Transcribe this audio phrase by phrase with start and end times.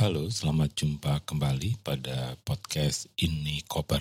[0.00, 4.00] selamat jumpa kembali pada podcast Ini Koper.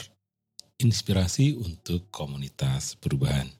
[0.79, 3.51] Inspirasi untuk komunitas perubahan.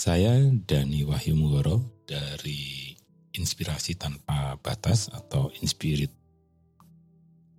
[0.00, 2.96] Saya Dani Wahyu Mugoro dari
[3.36, 6.08] Inspirasi Tanpa Batas atau Inspirit.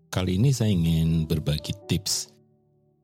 [0.10, 2.34] Kali ini saya ingin berbagi tips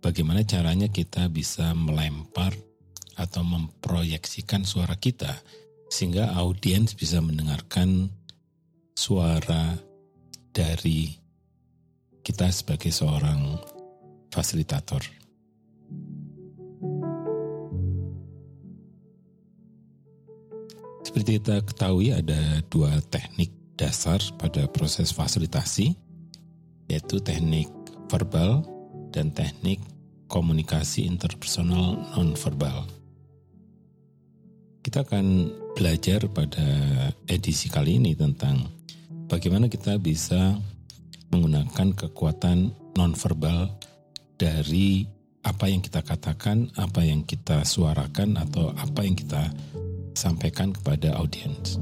[0.01, 2.57] bagaimana caranya kita bisa melempar
[3.21, 5.29] atau memproyeksikan suara kita
[5.93, 8.09] sehingga audiens bisa mendengarkan
[8.97, 9.86] suara
[10.57, 11.13] dari
[12.25, 13.61] kita sebagai seorang
[14.33, 15.05] fasilitator.
[21.05, 25.93] Seperti kita ketahui ada dua teknik dasar pada proses fasilitasi,
[26.89, 27.69] yaitu teknik
[28.09, 28.65] verbal
[29.13, 29.77] dan teknik
[30.25, 32.89] komunikasi interpersonal nonverbal.
[34.81, 36.65] Kita akan belajar pada
[37.29, 38.76] edisi kali ini tentang
[39.27, 40.55] bagaimana kita bisa
[41.29, 43.67] menggunakan kekuatan nonverbal
[44.39, 45.05] dari
[45.43, 49.51] apa yang kita katakan, apa yang kita suarakan, atau apa yang kita
[50.15, 51.79] sampaikan kepada audiens.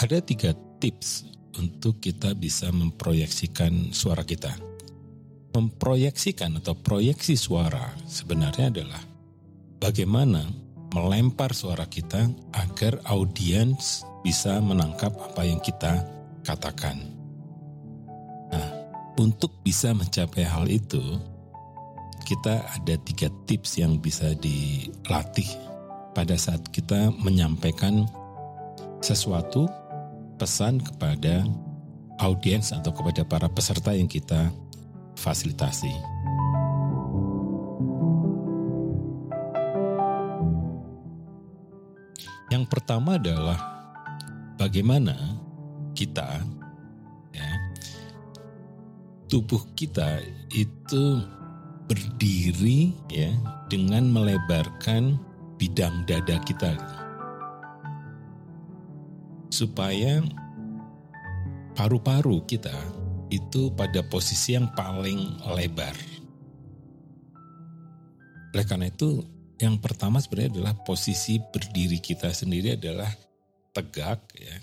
[0.00, 1.28] Ada tiga tips
[1.60, 4.69] untuk kita bisa memproyeksikan suara kita
[5.50, 9.02] memproyeksikan atau proyeksi suara sebenarnya adalah
[9.82, 10.46] bagaimana
[10.90, 16.02] melempar suara kita agar audiens bisa menangkap apa yang kita
[16.42, 16.98] katakan.
[18.50, 18.68] Nah,
[19.18, 21.00] untuk bisa mencapai hal itu,
[22.26, 25.46] kita ada tiga tips yang bisa dilatih
[26.14, 28.06] pada saat kita menyampaikan
[29.00, 29.70] sesuatu
[30.36, 31.46] pesan kepada
[32.20, 34.52] audiens atau kepada para peserta yang kita
[35.16, 35.92] fasilitasi.
[42.50, 43.58] Yang pertama adalah
[44.58, 45.14] bagaimana
[45.94, 46.42] kita
[47.30, 47.50] ya,
[49.30, 50.18] tubuh kita
[50.50, 51.22] itu
[51.86, 53.30] berdiri ya
[53.70, 55.14] dengan melebarkan
[55.58, 56.74] bidang dada kita
[59.50, 60.22] supaya
[61.78, 62.74] paru-paru kita
[63.30, 65.94] itu pada posisi yang paling lebar.
[68.50, 69.22] Oleh karena itu,
[69.62, 73.08] yang pertama sebenarnya adalah posisi berdiri kita sendiri adalah
[73.70, 74.58] tegak, ya,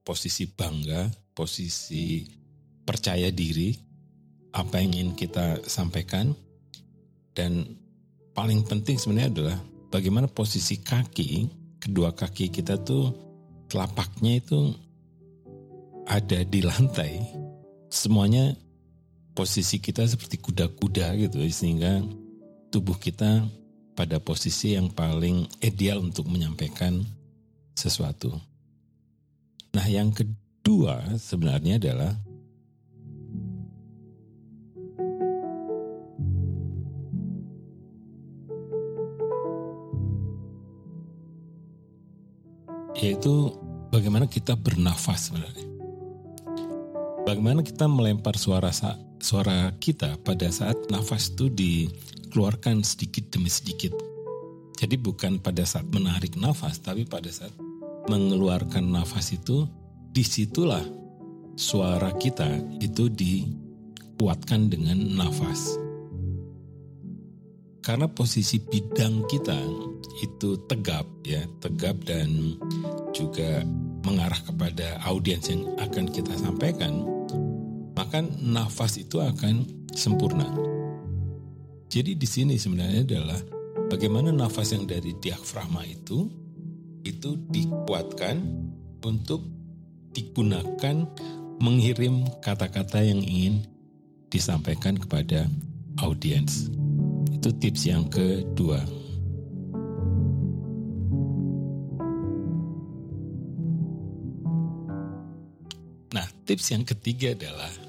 [0.00, 2.24] posisi bangga, posisi
[2.82, 3.76] percaya diri,
[4.56, 6.32] apa yang ingin kita sampaikan,
[7.36, 7.76] dan
[8.32, 9.58] paling penting sebenarnya adalah
[9.92, 13.12] bagaimana posisi kaki, kedua kaki kita tuh
[13.68, 14.72] telapaknya itu
[16.06, 17.45] ada di lantai
[17.88, 18.54] semuanya
[19.36, 22.00] posisi kita seperti kuda-kuda gitu sehingga
[22.72, 23.44] tubuh kita
[23.96, 27.04] pada posisi yang paling ideal untuk menyampaikan
[27.76, 28.32] sesuatu.
[29.76, 32.12] Nah, yang kedua sebenarnya adalah
[42.96, 43.52] yaitu
[43.92, 45.75] bagaimana kita bernafas sebenarnya.
[47.26, 48.70] Bagaimana kita melempar suara
[49.18, 53.90] suara kita pada saat nafas itu dikeluarkan sedikit demi sedikit.
[54.78, 57.50] Jadi bukan pada saat menarik nafas, tapi pada saat
[58.06, 59.66] mengeluarkan nafas itu,
[60.14, 60.86] di situlah
[61.58, 62.46] suara kita
[62.78, 65.82] itu dikuatkan dengan nafas.
[67.82, 69.58] Karena posisi bidang kita
[70.22, 72.54] itu tegap ya, tegap dan
[73.10, 73.66] juga
[74.06, 77.15] mengarah kepada audiens yang akan kita sampaikan
[78.06, 80.46] maka nafas itu akan sempurna.
[81.90, 83.40] Jadi di sini sebenarnya adalah
[83.90, 86.30] bagaimana nafas yang dari diafragma itu
[87.02, 88.46] itu dikuatkan
[89.02, 89.42] untuk
[90.14, 91.02] digunakan
[91.58, 93.66] mengirim kata-kata yang ingin
[94.30, 95.50] disampaikan kepada
[95.98, 96.70] audiens.
[97.34, 98.78] Itu tips yang kedua.
[106.14, 107.85] Nah, tips yang ketiga adalah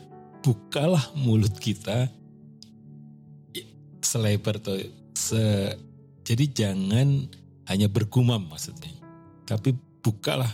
[0.47, 2.07] bukalah mulut kita
[3.99, 4.79] selebar atau
[5.11, 5.75] se
[6.23, 7.27] jadi jangan
[7.67, 8.95] hanya bergumam maksudnya
[9.44, 10.47] tapi bukalah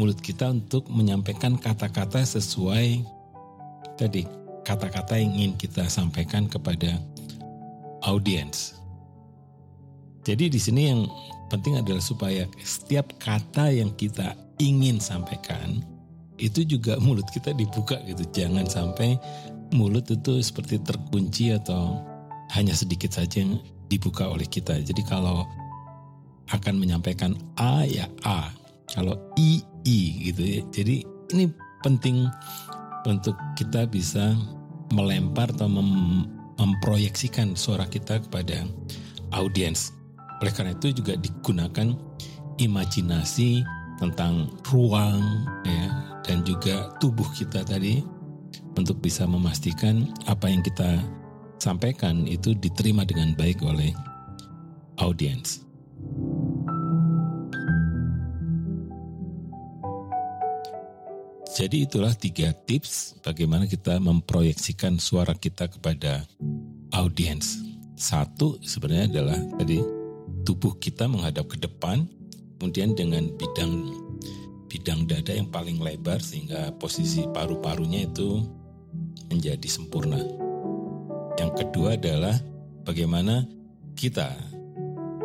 [0.00, 3.04] mulut kita untuk menyampaikan kata-kata sesuai
[4.00, 4.24] tadi
[4.64, 6.96] kata-kata yang ingin kita sampaikan kepada
[8.06, 8.78] audiens.
[10.22, 11.02] Jadi di sini yang
[11.50, 15.82] penting adalah supaya setiap kata yang kita ingin sampaikan
[16.42, 18.26] itu juga mulut kita dibuka gitu.
[18.34, 19.14] Jangan sampai
[19.72, 22.02] mulut itu seperti terkunci atau
[22.52, 24.76] hanya sedikit saja yang dibuka oleh kita.
[24.82, 25.46] Jadi kalau
[26.50, 28.50] akan menyampaikan A ya A.
[28.92, 30.60] Kalau I I gitu ya.
[30.74, 31.48] Jadi ini
[31.80, 32.28] penting
[33.08, 34.36] untuk kita bisa
[34.92, 36.26] melempar atau mem
[36.60, 38.68] memproyeksikan suara kita kepada
[39.34, 39.90] audiens.
[40.44, 41.96] Oleh karena itu juga digunakan
[42.60, 43.64] imajinasi
[43.98, 45.18] tentang ruang
[45.64, 48.00] ya dan juga tubuh kita tadi
[48.72, 50.96] untuk bisa memastikan apa yang kita
[51.60, 53.92] sampaikan itu diterima dengan baik oleh
[54.96, 55.60] audiens.
[61.52, 66.24] Jadi itulah tiga tips bagaimana kita memproyeksikan suara kita kepada
[66.96, 67.60] audiens.
[67.92, 69.84] Satu sebenarnya adalah tadi
[70.48, 72.08] tubuh kita menghadap ke depan,
[72.56, 73.92] kemudian dengan bidang
[74.72, 78.40] bidang dada yang paling lebar sehingga posisi paru-parunya itu
[79.28, 80.16] menjadi sempurna.
[81.36, 82.32] Yang kedua adalah
[82.88, 83.44] bagaimana
[83.92, 84.32] kita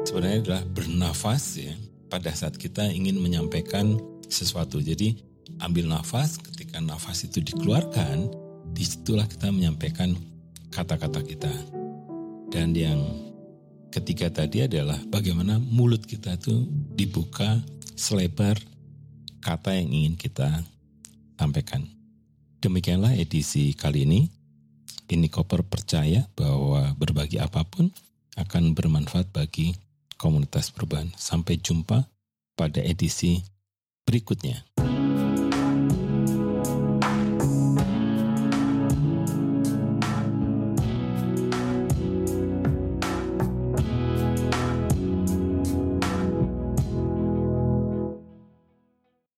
[0.03, 1.71] sebenarnya adalah bernafas ya
[2.11, 3.95] pada saat kita ingin menyampaikan
[4.27, 4.83] sesuatu.
[4.83, 5.15] Jadi
[5.63, 8.27] ambil nafas, ketika nafas itu dikeluarkan,
[8.75, 10.11] di situlah kita menyampaikan
[10.75, 11.53] kata-kata kita.
[12.51, 12.99] Dan yang
[13.91, 17.59] ketiga tadi adalah bagaimana mulut kita itu dibuka
[17.95, 18.59] selebar
[19.41, 20.63] kata yang ingin kita
[21.37, 21.85] sampaikan.
[22.61, 24.21] Demikianlah edisi kali ini.
[25.07, 27.87] Ini Koper percaya bahwa berbagi apa pun
[28.35, 29.71] akan bermanfaat bagi
[30.19, 31.13] komunitas perubahan.
[31.15, 32.03] Sampai jumpa
[32.59, 33.39] pada edisi
[34.03, 34.76] berikutnya.